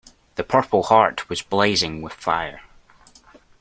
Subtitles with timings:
[0.33, 2.61] The purple heart was blazing with fire.